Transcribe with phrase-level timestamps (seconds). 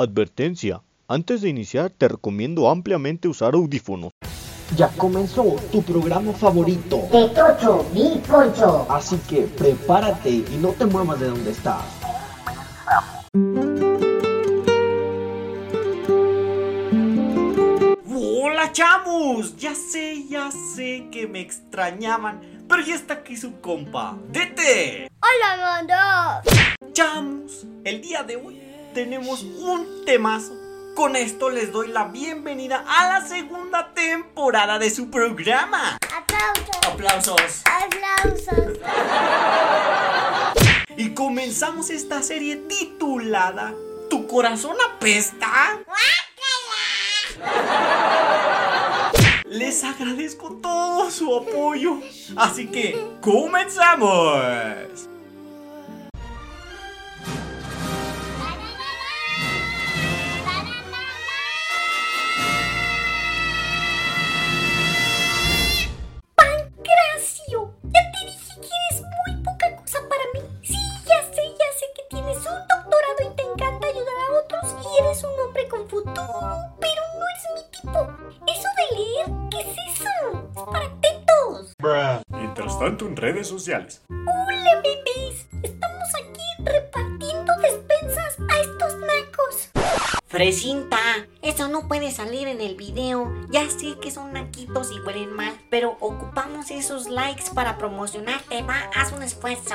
[0.00, 0.80] Advertencia.
[1.08, 4.12] Antes de iniciar te recomiendo ampliamente usar audífonos.
[4.76, 7.08] Ya comenzó tu programa favorito.
[7.10, 8.86] De Tocho, mi Concho.
[8.88, 11.82] Así que prepárate y no te muevas de donde estás.
[18.06, 24.16] Hola chavos, ya sé, ya sé que me extrañaban, pero ya está aquí su compa,
[24.30, 25.10] Dete.
[25.20, 26.92] Hola, Mondo.
[26.92, 28.67] Chamos, el día de hoy
[28.98, 30.56] tenemos un temazo.
[30.96, 35.98] Con esto les doy la bienvenida a la segunda temporada de su programa.
[36.12, 36.80] Aplausos.
[36.84, 37.62] Aplausos.
[37.64, 38.78] Aplausos.
[40.96, 43.72] Y comenzamos esta serie titulada
[44.10, 45.78] ¿Tu corazón apesta?
[49.44, 52.00] Les agradezco todo su apoyo.
[52.36, 55.08] Así que, comenzamos.
[82.98, 84.02] Tanto, en redes sociales.
[84.08, 85.46] Hola, bebés.
[85.62, 89.70] Estamos aquí repartiendo despensas a estos nacos.
[90.26, 90.98] Fresinta,
[91.42, 93.32] eso no puede salir en el video.
[93.50, 98.62] Ya sé que son naquitos y huelen mal, pero ocupamos esos likes para promocionarte.
[98.62, 99.74] Va, haz un esfuerzo.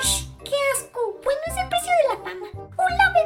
[0.00, 0.24] ¡Ash!
[0.44, 1.20] ¡Qué asco!
[1.22, 2.48] Bueno, es el precio de la fama.
[2.76, 3.23] Hola, bebés.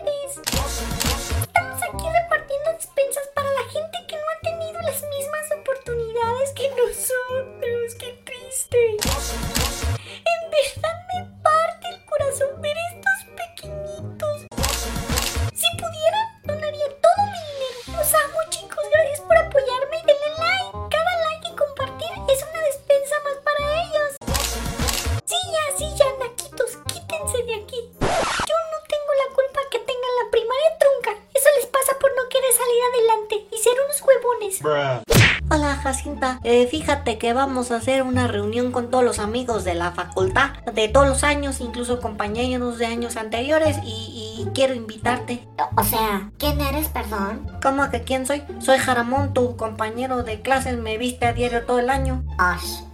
[35.51, 39.75] Hola Jacinta, Eh, fíjate que vamos a hacer una reunión con todos los amigos de
[39.75, 45.47] la facultad, de todos los años, incluso compañeros de años anteriores, y, y quiero invitarte.
[45.77, 47.47] O sea, ¿quién eres, perdón?
[47.63, 48.43] ¿Cómo que quién soy?
[48.61, 52.23] Soy Jaramón, tu compañero de clases, me viste a diario todo el año.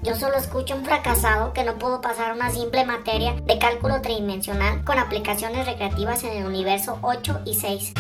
[0.03, 4.85] Yo solo escucho un fracasado que no pudo pasar una simple materia de cálculo tridimensional
[4.85, 7.93] con aplicaciones recreativas en el universo 8 y 6,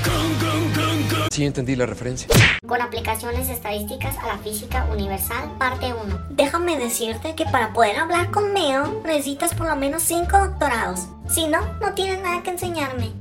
[1.30, 2.28] Sí, entendí la referencia.
[2.66, 6.18] con aplicaciones estadísticas a la física universal, parte 1.
[6.30, 11.06] Déjame decirte que para poder hablar conmigo necesitas por lo menos 5 doctorados.
[11.28, 13.12] Si no, no tienes nada que enseñarme.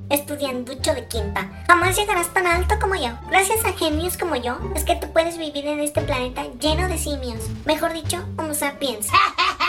[0.44, 1.50] Estudianducho de quinta.
[1.68, 3.18] Jamás llegarás tan alto como yo.
[3.30, 6.98] Gracias a genios como yo, es que tú puedes vivir en este planeta lleno de
[6.98, 7.48] simios.
[7.64, 9.08] Mejor dicho, Homo sapiens.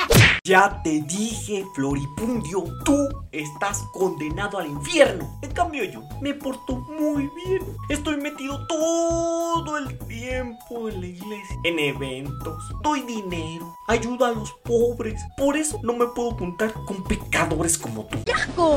[0.46, 5.38] Ya te dije, Floripundio, tú estás condenado al infierno.
[5.40, 7.62] En cambio yo me porto muy bien.
[7.88, 14.52] Estoy metido todo el tiempo en la iglesia, en eventos, doy dinero, ayudo a los
[14.66, 15.18] pobres.
[15.38, 18.18] Por eso no me puedo juntar con pecadores como tú.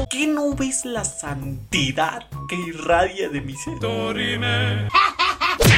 [0.09, 3.77] ¿Qué no ves la santidad que irradia de mi ser?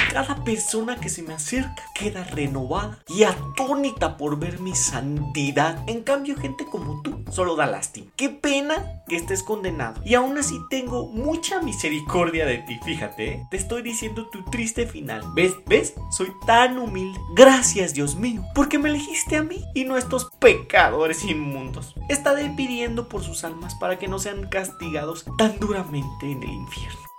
[0.09, 5.83] Cada persona que se me acerca queda renovada y atónita por ver mi santidad.
[5.87, 8.11] En cambio, gente como tú solo da lástima.
[8.15, 10.01] Qué pena que estés condenado.
[10.03, 12.79] Y aún así tengo mucha misericordia de ti.
[12.83, 13.47] Fíjate, ¿eh?
[13.51, 15.21] te estoy diciendo tu triste final.
[15.35, 15.53] ¿Ves?
[15.67, 15.93] ¿Ves?
[16.09, 17.19] Soy tan humilde.
[17.35, 21.93] Gracias, Dios mío, porque me elegiste a mí y no a estos pecadores inmundos.
[22.09, 27.09] Estaré pidiendo por sus almas para que no sean castigados tan duramente en el infierno.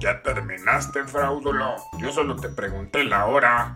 [0.00, 1.76] Ya terminaste, fraudulo.
[1.98, 3.74] Yo solo te pregunté la hora.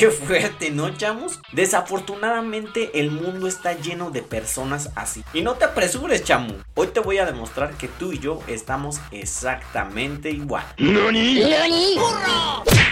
[0.00, 1.40] Qué fuerte, ¿no, chamos?
[1.52, 5.22] Desafortunadamente el mundo está lleno de personas así.
[5.34, 6.54] Y no te apresures, chamu.
[6.74, 10.64] Hoy te voy a demostrar que tú y yo estamos exactamente igual.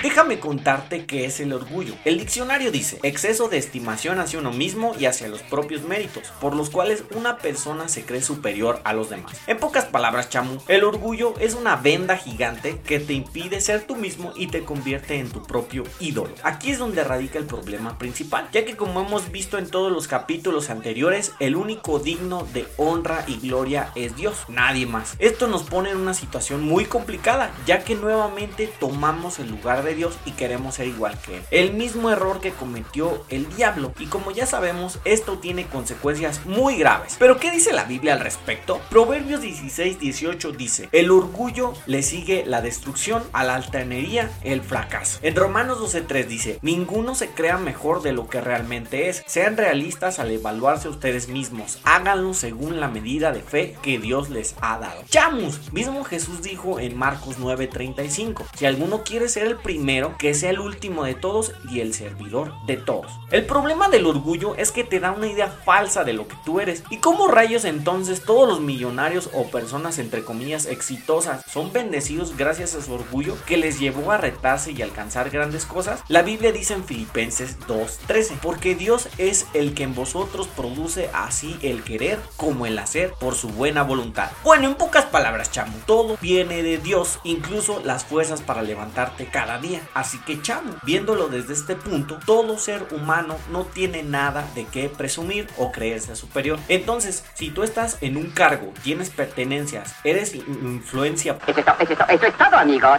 [0.02, 1.94] Déjame contarte qué es el orgullo.
[2.04, 6.54] El diccionario dice, exceso de estimación hacia uno mismo y hacia los propios méritos, por
[6.54, 9.32] los cuales una persona se cree superior a los demás.
[9.46, 13.96] En pocas palabras, chamu, el orgullo es una venda gigante que te impide ser tú
[13.96, 16.34] mismo y te convierte en tu propio ídolo.
[16.42, 20.08] Aquí es donde radica el problema principal, ya que como hemos visto en todos los
[20.08, 25.14] capítulos anteriores, el único digno de honra y gloria es Dios, nadie más.
[25.18, 29.94] Esto nos pone en una situación muy complicada, ya que nuevamente tomamos el lugar de
[29.94, 31.42] Dios y queremos ser igual que Él.
[31.50, 36.76] El mismo error que cometió el diablo, y como ya sabemos, esto tiene consecuencias muy
[36.76, 37.16] graves.
[37.18, 38.80] Pero ¿qué dice la Biblia al respecto?
[38.90, 45.18] Proverbios 16, 18 dice, el orgullo le sigue la destrucción, a la altanería el fracaso.
[45.22, 49.22] En Romanos 12.3 dice, ninguno se crea mejor de lo que realmente es.
[49.26, 51.80] Sean realistas al evaluarse ustedes mismos.
[51.84, 55.02] Háganlo según la medida de fe que Dios les ha dado.
[55.10, 60.48] Chamus, mismo Jesús dijo en Marcos 9:35, si alguno quiere ser el primero, que sea
[60.48, 63.12] el último de todos y el servidor de todos.
[63.30, 66.58] El problema del orgullo es que te da una idea falsa de lo que tú
[66.58, 66.84] eres.
[66.88, 72.74] ¿Y cómo rayos entonces todos los millonarios o personas entre comillas exitosas son bendecidos gracias
[72.74, 76.00] a su orgullo que les llevó a retarse y alcanzar grandes cosas?
[76.08, 81.58] La Biblia dice en Filipenses 2:13, porque Dios es el que en vosotros produce así
[81.62, 84.30] el querer como el hacer por su buena voluntad.
[84.44, 89.58] Bueno, en pocas palabras, chamo, todo viene de Dios, incluso las fuerzas para levantarte cada
[89.58, 89.80] día.
[89.94, 94.88] Así que, chamo, viéndolo desde este punto, todo ser humano no tiene nada de qué
[94.88, 96.58] presumir o creerse superior.
[96.68, 101.38] Entonces, si tú estás en un cargo, tienes pertenencias, eres influencia.
[101.46, 102.98] Eso es todo, amigos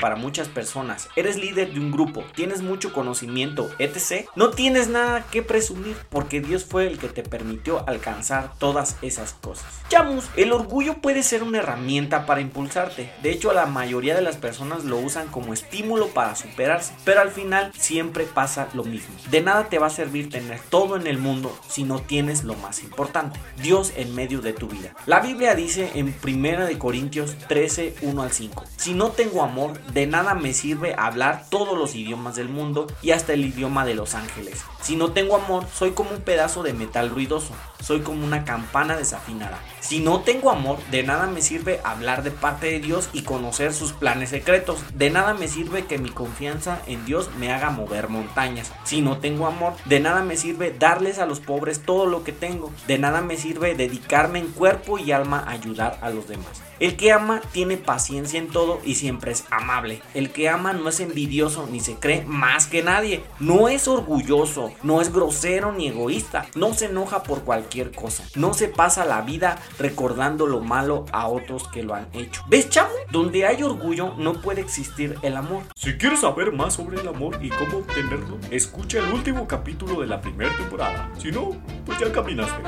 [0.00, 5.26] para muchas personas, eres líder de un grupo, tienes mucho conocimiento, etc., no tienes nada
[5.30, 9.66] que presumir porque Dios fue el que te permitió alcanzar todas esas cosas.
[9.88, 13.10] Chamus, el orgullo puede ser una herramienta para impulsarte.
[13.22, 17.30] De hecho, la mayoría de las personas lo usan como estímulo para superarse, pero al
[17.30, 19.14] final siempre pasa lo mismo.
[19.30, 22.54] De nada te va a servir tener todo en el mundo si no tienes lo
[22.54, 24.94] más importante, Dios en medio de tu vida.
[25.06, 30.06] La Biblia dice en 1 Corintios 13, 1 al 5, si no tengo amor, de
[30.06, 34.14] nada me sirve hablar todos los idiomas del mundo y hasta el idioma de los
[34.14, 34.64] ángeles.
[34.80, 38.96] Si no tengo amor, soy como un pedazo de metal ruidoso, soy como una campana
[38.96, 39.58] desafinada.
[39.80, 43.72] Si no tengo amor, de nada me sirve hablar de parte de Dios y conocer
[43.72, 44.78] sus planes secretos.
[44.94, 48.72] De nada me sirve que mi confianza en Dios me haga mover montañas.
[48.84, 52.32] Si no tengo amor, de nada me sirve darles a los pobres todo lo que
[52.32, 52.70] tengo.
[52.86, 56.69] De nada me sirve dedicarme en cuerpo y alma a ayudar a los demás.
[56.80, 60.00] El que ama tiene paciencia en todo y siempre es amable.
[60.14, 63.22] El que ama no es envidioso ni se cree más que nadie.
[63.38, 66.46] No es orgulloso, no es grosero ni egoísta.
[66.54, 68.24] No se enoja por cualquier cosa.
[68.34, 72.42] No se pasa la vida recordando lo malo a otros que lo han hecho.
[72.48, 72.94] ¿Ves, chamo?
[73.10, 75.64] Donde hay orgullo no puede existir el amor.
[75.76, 80.06] Si quieres saber más sobre el amor y cómo obtenerlo, escucha el último capítulo de
[80.06, 81.12] la primera temporada.
[81.18, 81.50] Si no,
[81.84, 82.62] pues ya caminaste.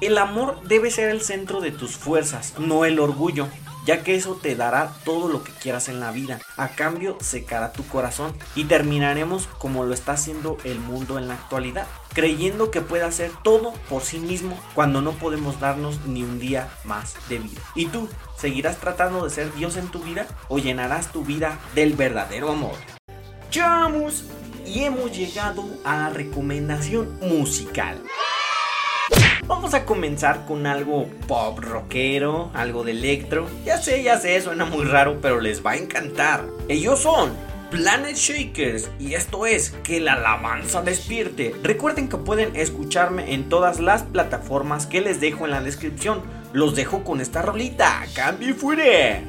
[0.00, 3.48] El amor debe ser el centro de tus fuerzas, no el orgullo,
[3.84, 6.40] ya que eso te dará todo lo que quieras en la vida.
[6.56, 11.34] A cambio, secará tu corazón y terminaremos como lo está haciendo el mundo en la
[11.34, 16.38] actualidad, creyendo que puede hacer todo por sí mismo cuando no podemos darnos ni un
[16.38, 17.60] día más de vida.
[17.74, 18.08] ¿Y tú,
[18.38, 22.76] seguirás tratando de ser Dios en tu vida o llenarás tu vida del verdadero amor?
[23.50, 24.24] ¡Chamos!
[24.64, 28.02] Y hemos llegado a la recomendación musical.
[29.50, 33.48] Vamos a comenzar con algo pop rockero, algo de electro.
[33.64, 36.44] Ya sé, ya sé, suena muy raro, pero les va a encantar.
[36.68, 37.32] Ellos son
[37.68, 41.52] Planet Shakers y esto es Que la alabanza despierte.
[41.64, 46.22] Recuerden que pueden escucharme en todas las plataformas que les dejo en la descripción.
[46.52, 48.06] Los dejo con esta rolita.
[48.14, 49.24] ¡Cambio y fuere!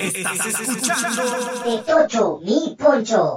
[0.00, 1.22] Estás escuchando.
[1.66, 3.34] Mi Tocho, mi Poncho.